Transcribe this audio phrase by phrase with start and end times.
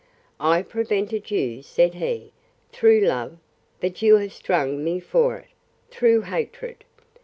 [0.39, 2.31] I prevented you, said he,
[2.71, 3.37] through love;
[3.79, 5.49] but you have strung me for it,
[5.91, 6.77] through hatred.